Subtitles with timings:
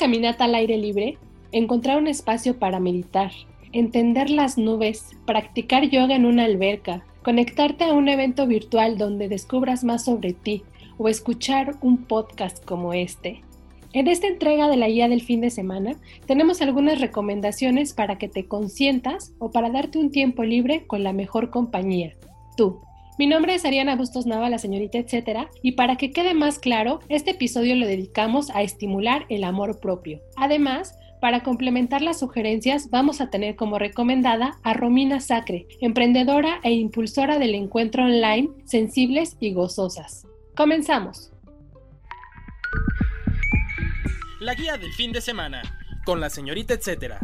[0.00, 1.18] caminata al aire libre,
[1.52, 3.32] encontrar un espacio para meditar,
[3.72, 9.84] entender las nubes, practicar yoga en una alberca, conectarte a un evento virtual donde descubras
[9.84, 10.62] más sobre ti
[10.96, 13.42] o escuchar un podcast como este.
[13.92, 18.28] En esta entrega de la guía del fin de semana tenemos algunas recomendaciones para que
[18.30, 22.14] te consientas o para darte un tiempo libre con la mejor compañía,
[22.56, 22.80] tú.
[23.20, 27.00] Mi nombre es Ariana Bustos Nava, la señorita etcétera, y para que quede más claro,
[27.10, 30.22] este episodio lo dedicamos a estimular el amor propio.
[30.36, 36.72] Además, para complementar las sugerencias, vamos a tener como recomendada a Romina Sacre, emprendedora e
[36.72, 40.26] impulsora del encuentro online Sensibles y Gozosas.
[40.56, 41.30] Comenzamos.
[44.40, 45.60] La guía del fin de semana,
[46.06, 47.20] con la señorita etcétera.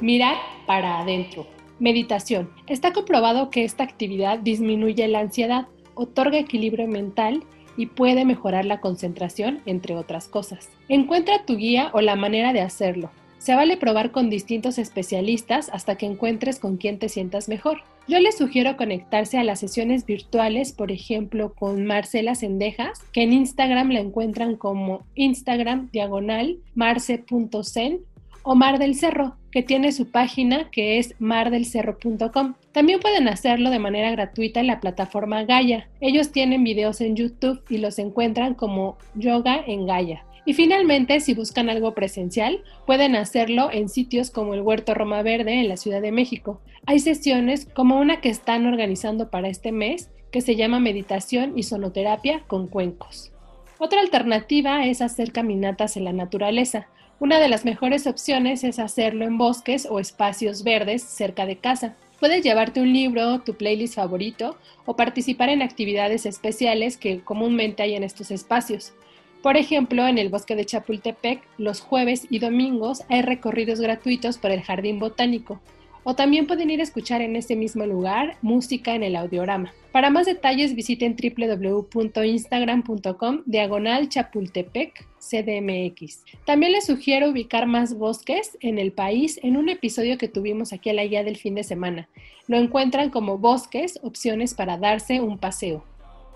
[0.00, 1.46] Mirar para adentro.
[1.78, 2.50] Meditación.
[2.66, 7.44] Está comprobado que esta actividad disminuye la ansiedad, otorga equilibrio mental
[7.76, 10.70] y puede mejorar la concentración, entre otras cosas.
[10.88, 13.10] Encuentra tu guía o la manera de hacerlo.
[13.36, 17.82] Se vale probar con distintos especialistas hasta que encuentres con quien te sientas mejor.
[18.08, 23.32] Yo les sugiero conectarse a las sesiones virtuales, por ejemplo, con Marcela Sendejas, que en
[23.34, 28.00] Instagram la encuentran como Instagram diagonal marce.zen
[28.42, 32.54] o Mar del Cerro, que tiene su página que es mardelcerro.com.
[32.72, 35.88] También pueden hacerlo de manera gratuita en la plataforma Gaia.
[36.00, 40.24] Ellos tienen videos en YouTube y los encuentran como Yoga en Gaia.
[40.46, 45.60] Y finalmente, si buscan algo presencial, pueden hacerlo en sitios como el Huerto Roma Verde
[45.60, 46.60] en la Ciudad de México.
[46.86, 51.64] Hay sesiones como una que están organizando para este mes que se llama Meditación y
[51.64, 53.32] Sonoterapia con Cuencos.
[53.78, 56.88] Otra alternativa es hacer caminatas en la naturaleza.
[57.20, 61.94] Una de las mejores opciones es hacerlo en bosques o espacios verdes cerca de casa.
[62.18, 67.94] Puedes llevarte un libro, tu playlist favorito o participar en actividades especiales que comúnmente hay
[67.94, 68.94] en estos espacios.
[69.42, 74.50] Por ejemplo, en el bosque de Chapultepec, los jueves y domingos hay recorridos gratuitos por
[74.50, 75.60] el jardín botánico.
[76.04, 79.72] O también pueden ir a escuchar en ese mismo lugar música en el audiorama.
[79.92, 86.24] Para más detalles visiten www.instagram.com diagonal chapultepec CDMX.
[86.46, 90.90] También les sugiero ubicar más bosques en el país en un episodio que tuvimos aquí
[90.90, 92.08] a la guía del fin de semana.
[92.46, 95.84] Lo encuentran como bosques, opciones para darse un paseo.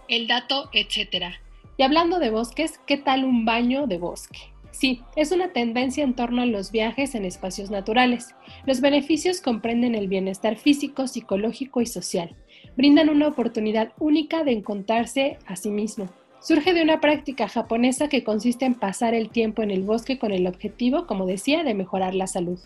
[0.09, 1.41] El dato, etcétera.
[1.77, 4.54] Y hablando de bosques, ¿qué tal un baño de bosque?
[4.75, 8.35] Sí, es una tendencia en torno a los viajes en espacios naturales.
[8.67, 12.35] Los beneficios comprenden el bienestar físico, psicológico y social.
[12.77, 16.09] Brindan una oportunidad única de encontrarse a sí mismo.
[16.41, 20.33] Surge de una práctica japonesa que consiste en pasar el tiempo en el bosque con
[20.33, 22.59] el objetivo, como decía, de mejorar la salud.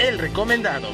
[0.00, 0.88] El recomendado.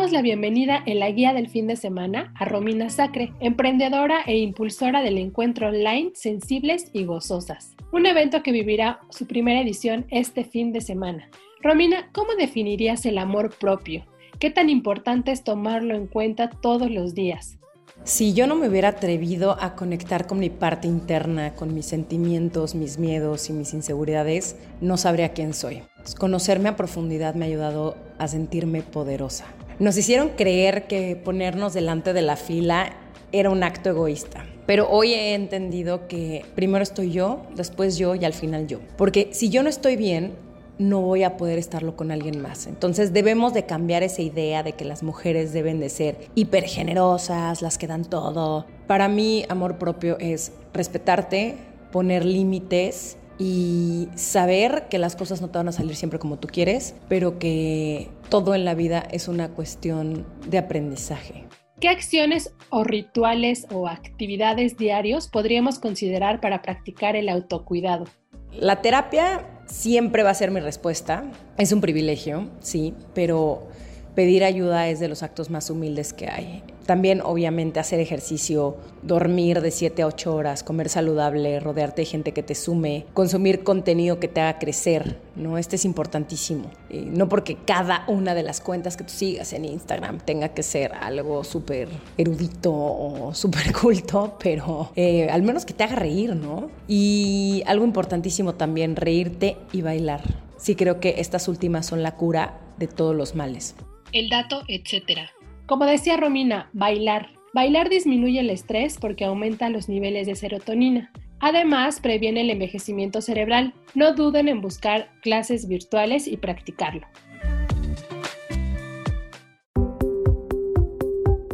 [0.00, 4.38] Damos la bienvenida en la guía del fin de semana a Romina Sacre, emprendedora e
[4.38, 10.44] impulsora del encuentro online Sensibles y Gozosas, un evento que vivirá su primera edición este
[10.44, 11.28] fin de semana.
[11.62, 14.06] Romina, ¿cómo definirías el amor propio?
[14.38, 17.58] ¿Qué tan importante es tomarlo en cuenta todos los días?
[18.02, 22.74] Si yo no me hubiera atrevido a conectar con mi parte interna, con mis sentimientos,
[22.74, 25.82] mis miedos y mis inseguridades, no sabría quién soy.
[26.18, 29.44] Conocerme a profundidad me ha ayudado a sentirme poderosa.
[29.80, 32.92] Nos hicieron creer que ponernos delante de la fila
[33.32, 34.44] era un acto egoísta.
[34.66, 38.80] Pero hoy he entendido que primero estoy yo, después yo y al final yo.
[38.98, 40.34] Porque si yo no estoy bien,
[40.76, 42.66] no voy a poder estarlo con alguien más.
[42.66, 47.78] Entonces debemos de cambiar esa idea de que las mujeres deben de ser hipergenerosas, las
[47.78, 48.66] que dan todo.
[48.86, 51.56] Para mí, amor propio es respetarte,
[51.90, 56.46] poner límites y saber que las cosas no te van a salir siempre como tú
[56.46, 61.46] quieres, pero que todo en la vida es una cuestión de aprendizaje.
[61.80, 68.04] ¿Qué acciones o rituales o actividades diarios podríamos considerar para practicar el autocuidado?
[68.52, 71.24] La terapia siempre va a ser mi respuesta.
[71.56, 73.68] Es un privilegio, sí, pero
[74.14, 76.62] pedir ayuda es de los actos más humildes que hay.
[76.86, 82.32] También, obviamente, hacer ejercicio, dormir de 7 a 8 horas, comer saludable, rodearte de gente
[82.32, 85.58] que te sume, consumir contenido que te haga crecer, ¿no?
[85.58, 86.70] Este es importantísimo.
[86.90, 90.92] no porque cada una de las cuentas que tú sigas en Instagram tenga que ser
[90.94, 96.70] algo súper erudito o súper culto, pero eh, al menos que te haga reír, ¿no?
[96.88, 100.22] Y algo importantísimo también, reírte y bailar.
[100.56, 103.74] Sí creo que estas últimas son la cura de todos los males.
[104.12, 105.30] El dato, etcétera.
[105.70, 107.28] Como decía Romina, bailar.
[107.54, 111.12] Bailar disminuye el estrés porque aumenta los niveles de serotonina.
[111.38, 113.72] Además, previene el envejecimiento cerebral.
[113.94, 117.06] No duden en buscar clases virtuales y practicarlo.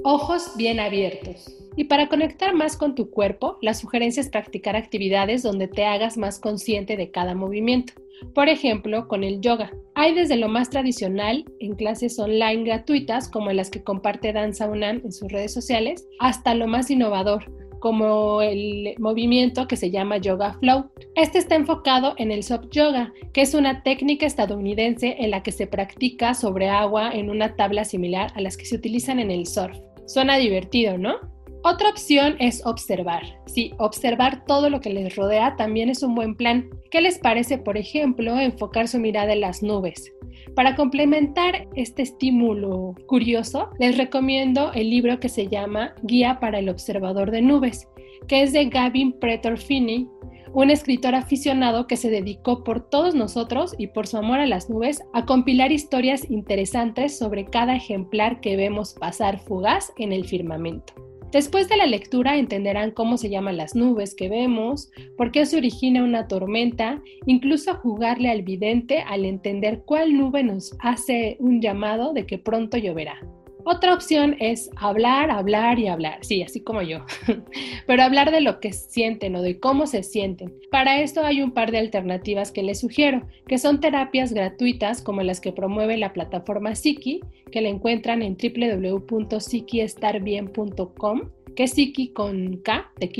[0.03, 1.66] Ojos bien abiertos.
[1.77, 6.17] Y para conectar más con tu cuerpo, la sugerencia es practicar actividades donde te hagas
[6.17, 7.93] más consciente de cada movimiento.
[8.35, 9.71] Por ejemplo, con el yoga.
[9.95, 15.03] Hay desde lo más tradicional en clases online gratuitas, como las que comparte Danza UNAM
[15.05, 17.45] en sus redes sociales, hasta lo más innovador,
[17.79, 20.91] como el movimiento que se llama Yoga Flow.
[21.15, 25.53] Este está enfocado en el soft yoga, que es una técnica estadounidense en la que
[25.53, 29.47] se practica sobre agua en una tabla similar a las que se utilizan en el
[29.47, 29.77] surf.
[30.07, 31.36] Suena divertido, ¿no?
[31.69, 33.25] Otra opción es observar.
[33.47, 36.71] Sí, observar todo lo que les rodea también es un buen plan.
[36.93, 40.13] ¿Qué les parece, por ejemplo, enfocar su mirada en las nubes?
[40.55, 46.69] Para complementar este estímulo curioso, les recomiendo el libro que se llama Guía para el
[46.69, 47.89] Observador de Nubes,
[48.29, 50.09] que es de Gavin Pretor Finney,
[50.53, 54.71] un escritor aficionado que se dedicó por todos nosotros y por su amor a las
[54.71, 61.06] nubes a compilar historias interesantes sobre cada ejemplar que vemos pasar fugaz en el firmamento.
[61.37, 65.59] Después de la lectura entenderán cómo se llaman las nubes que vemos, por qué se
[65.59, 72.15] origina una tormenta, incluso jugarle al vidente al entender cuál nube nos hace un llamado
[72.15, 73.21] de que pronto lloverá.
[73.69, 77.05] Otra opción es hablar, hablar y hablar, sí, así como yo,
[77.89, 80.55] pero hablar de lo que sienten o de cómo se sienten.
[80.71, 85.25] Para esto hay un par de alternativas que les sugiero, que son terapias gratuitas como
[85.25, 91.23] las que promueve la plataforma Siki, que la encuentran en www.sikiestarbien.com
[91.57, 93.11] que es Siki con K de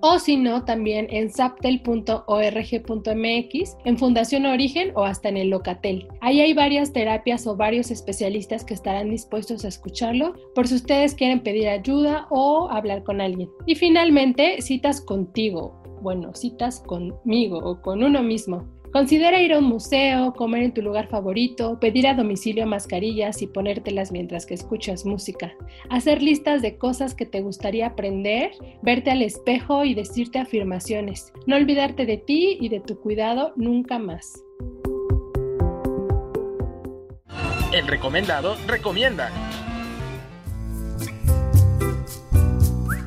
[0.00, 6.08] o si no, también en saptel.org.mx, en Fundación Origen o hasta en el Locatel.
[6.20, 11.14] Ahí hay varias terapias o varios especialistas que estarán dispuestos a escucharlo por si ustedes
[11.14, 13.48] quieren pedir ayuda o hablar con alguien.
[13.66, 15.80] Y finalmente, citas contigo.
[16.02, 18.68] Bueno, citas conmigo o con uno mismo.
[18.94, 23.48] Considera ir a un museo, comer en tu lugar favorito, pedir a domicilio mascarillas y
[23.48, 25.52] ponértelas mientras que escuchas música,
[25.90, 28.52] hacer listas de cosas que te gustaría aprender,
[28.82, 33.98] verte al espejo y decirte afirmaciones, no olvidarte de ti y de tu cuidado nunca
[33.98, 34.32] más.
[37.72, 39.32] El recomendado recomienda.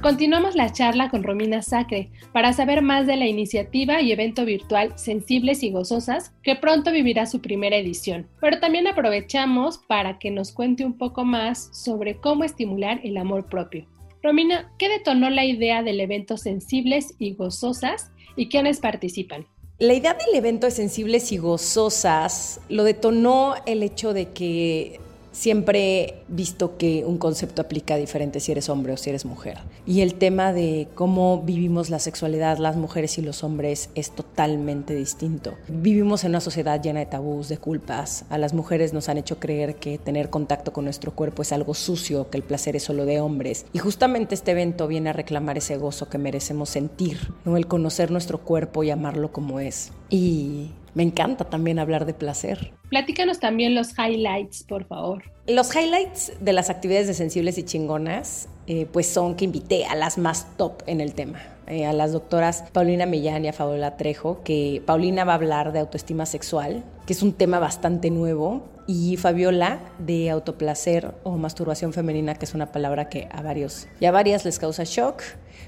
[0.01, 4.93] Continuamos la charla con Romina Sacre para saber más de la iniciativa y evento virtual
[4.95, 8.27] Sensibles y Gozosas que pronto vivirá su primera edición.
[8.39, 13.47] Pero también aprovechamos para que nos cuente un poco más sobre cómo estimular el amor
[13.47, 13.87] propio.
[14.21, 19.47] Romina, ¿qué detonó la idea del evento Sensibles y Gozosas y quiénes participan?
[19.79, 24.99] La idea del evento de Sensibles y Gozosas lo detonó el hecho de que
[25.37, 29.59] siempre he visto que un concepto aplica diferente si eres hombre o si eres mujer.
[29.85, 34.95] Y el tema de cómo vivimos la sexualidad, las mujeres y los hombres, es totalmente
[34.95, 35.53] distinto.
[35.67, 38.25] Vivimos en una sociedad llena de tabús, de culpas.
[38.29, 41.75] A las mujeres nos han hecho creer que tener contacto con nuestro cuerpo es algo
[41.75, 43.67] sucio, que el placer es solo de hombres.
[43.73, 47.57] Y justamente este evento viene a reclamar ese gozo que merecemos sentir, ¿no?
[47.57, 49.91] el conocer nuestro cuerpo y amarlo como es.
[50.09, 52.73] Y me encanta también hablar de placer.
[52.89, 55.25] Platícanos también los highlights, por favor.
[55.45, 59.93] Los highlights de las actividades de Sensibles y Chingonas, eh, pues son que invité a
[59.93, 61.39] las más top en el tema.
[61.67, 65.71] Eh, a las doctoras Paulina Millán y a Fabiola Trejo, que Paulina va a hablar
[65.71, 71.93] de autoestima sexual, que es un tema bastante nuevo, y Fabiola de autoplacer o masturbación
[71.93, 75.21] femenina, que es una palabra que a varios y a varias les causa shock,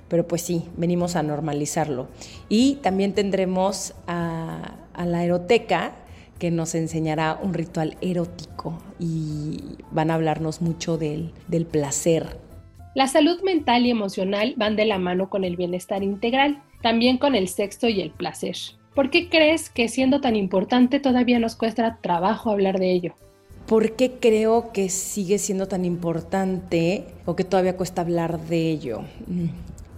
[0.08, 2.08] pero pues sí, venimos a normalizarlo.
[2.48, 4.19] Y también tendremos a
[5.00, 5.94] a la eroteca
[6.40, 12.38] que nos enseñará un ritual erótico y van a hablarnos mucho del, del placer.
[12.96, 17.34] La salud mental y emocional van de la mano con el bienestar integral, también con
[17.34, 18.58] el sexo y el placer.
[18.94, 23.14] ¿Por qué crees que siendo tan importante todavía nos cuesta trabajo hablar de ello?
[23.68, 29.04] ¿Por qué creo que sigue siendo tan importante o que todavía cuesta hablar de ello?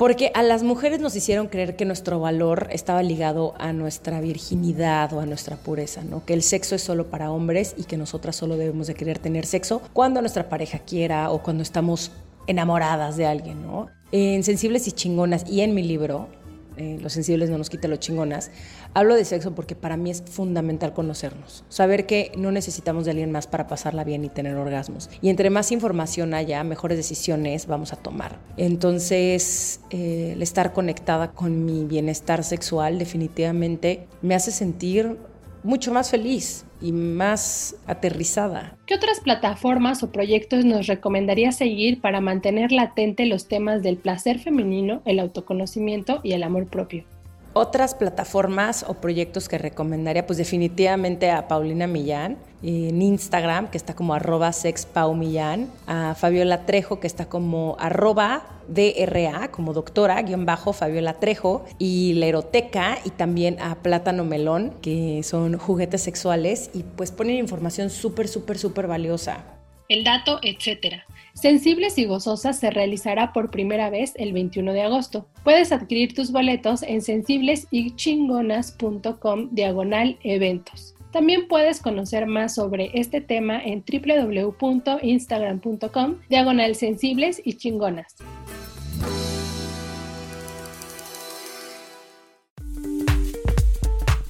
[0.02, 5.14] Porque a las mujeres nos hicieron creer que nuestro valor estaba ligado a nuestra virginidad
[5.14, 6.26] o a nuestra pureza, ¿no?
[6.26, 9.46] Que el sexo es solo para hombres y que nosotras solo debemos de querer tener
[9.46, 12.12] sexo cuando nuestra pareja quiera o cuando estamos
[12.48, 13.90] enamoradas de alguien, ¿no?
[14.12, 16.30] En Sensibles y Chingonas y en mi libro,
[16.78, 18.52] eh, Los sensibles no nos quita los chingonas,
[18.94, 23.32] hablo de sexo porque para mí es fundamental conocernos, saber que no necesitamos de alguien
[23.32, 25.10] más para pasarla bien y tener orgasmos.
[25.22, 28.40] Y entre más información haya, mejores decisiones vamos a tomar.
[28.58, 35.18] Entonces, eh, el estar conectada con mi bienestar sexual definitivamente me hace sentir
[35.64, 38.78] mucho más feliz y más aterrizada.
[38.86, 44.40] ¿Qué otras plataformas o proyectos nos recomendaría seguir para mantener latente los temas del placer
[44.40, 47.06] femenino, el autoconocimiento y el amor propio?
[47.54, 53.96] Otras plataformas o proyectos que recomendaría, pues definitivamente a Paulina Millán en Instagram, que está
[53.96, 60.72] como arroba sexpaumillán, a Fabiola Trejo, que está como arroba DRA, como doctora, guion bajo
[60.72, 66.84] Fabiola Trejo, y la eroteca, y también a Plátano Melón, que son juguetes sexuales, y
[66.84, 69.44] pues ponen información súper, súper, súper valiosa.
[69.90, 71.06] El dato, etcétera.
[71.34, 75.28] Sensibles y Gozosas se realizará por primera vez el 21 de agosto.
[75.44, 80.94] Puedes adquirir tus boletos en sensiblesychingonas.com diagonal eventos.
[81.12, 88.16] También puedes conocer más sobre este tema en www.instagram.com diagonal sensibles y chingonas.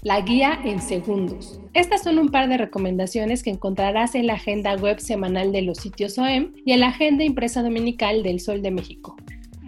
[0.04, 1.60] La guía en segundos.
[1.76, 5.78] Estas son un par de recomendaciones que encontrarás en la agenda web semanal de los
[5.78, 9.16] sitios OEM y en la agenda impresa dominical del Sol de México.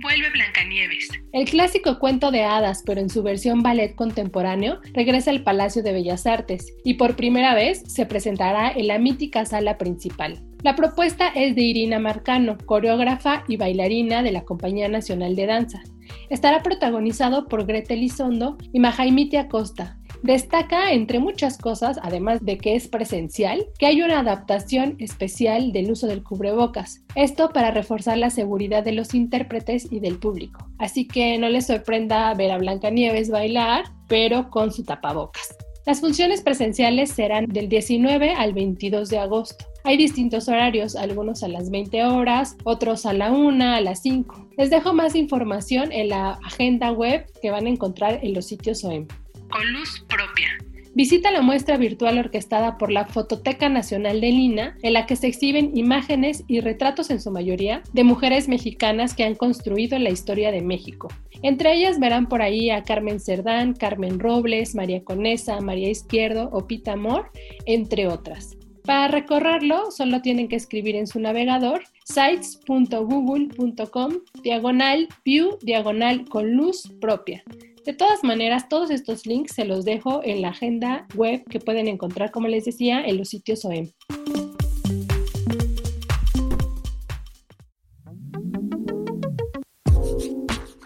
[0.01, 1.07] Vuelve Blancanieves.
[1.33, 5.93] El clásico cuento de hadas, pero en su versión ballet contemporáneo, regresa al Palacio de
[5.93, 10.41] Bellas Artes y por primera vez se presentará en la mítica sala principal.
[10.63, 15.83] La propuesta es de Irina Marcano, coreógrafa y bailarina de la Compañía Nacional de Danza.
[16.29, 22.77] Estará protagonizado por Gretel Isondo y Majaimiti Acosta, Destaca, entre muchas cosas, además de que
[22.77, 27.03] es presencial, que hay una adaptación especial del uso del cubrebocas.
[27.15, 30.65] Esto para reforzar la seguridad de los intérpretes y del público.
[30.77, 35.57] Así que no les sorprenda ver a Blancanieves bailar, pero con su tapabocas.
[35.85, 39.65] Las funciones presenciales serán del 19 al 22 de agosto.
[39.83, 44.51] Hay distintos horarios, algunos a las 20 horas, otros a la 1, a las 5.
[44.57, 48.85] Les dejo más información en la agenda web que van a encontrar en los sitios
[48.85, 49.05] OEM
[49.53, 50.57] con luz propia.
[50.95, 55.27] Visita la muestra virtual orquestada por la Fototeca Nacional de Lina, en la que se
[55.27, 60.51] exhiben imágenes y retratos en su mayoría de mujeres mexicanas que han construido la historia
[60.51, 61.09] de México.
[61.43, 66.65] Entre ellas verán por ahí a Carmen Cerdán, Carmen Robles, María Conesa, María Izquierdo o
[66.65, 67.29] Pita Amor,
[67.67, 68.57] entre otras.
[68.85, 76.91] Para recorrerlo, solo tienen que escribir en su navegador sites.google.com diagonal view diagonal con luz
[76.99, 77.43] propia.
[77.85, 81.89] De todas maneras, todos estos links se los dejo en la agenda web que pueden
[81.89, 83.91] encontrar, como les decía, en los sitios OEM.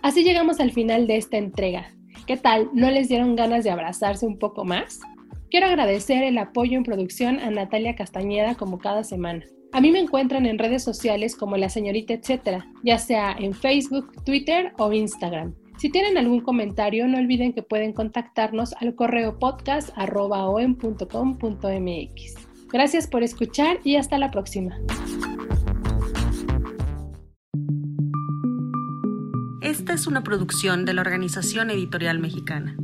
[0.01, 1.94] Así llegamos al final de esta entrega.
[2.25, 2.72] ¿Qué tal?
[2.74, 5.00] ¿No les dieron ganas de abrazarse un poco más?
[5.51, 9.46] Quiero agradecer el apoyo en producción a Natalia Castañeda como cada semana.
[9.72, 14.12] A mí me encuentran en redes sociales como la señorita etcétera, ya sea en Facebook,
[14.25, 15.54] Twitter o Instagram.
[15.77, 19.88] Si tienen algún comentario, no olviden que pueden contactarnos al correo podcast.com.mx.
[22.69, 24.77] Gracias por escuchar y hasta la próxima.
[29.62, 32.75] Esta es una producción de la Organización Editorial Mexicana.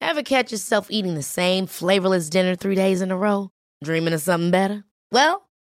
[0.00, 3.48] Ever catch yourself eating the same flavorless dinner three days in a row?
[3.82, 4.84] Dreaming of something better?
[5.10, 5.48] Well,